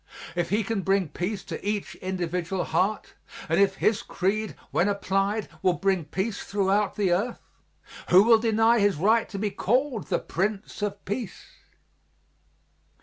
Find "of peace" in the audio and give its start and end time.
10.81-11.43